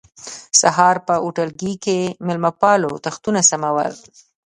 [0.61, 3.91] سهار په هوټلګي کې مېلمه پالو تختونه سمول.